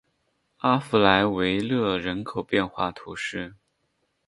[0.57, 3.53] 阿弗莱维勒人口变化图示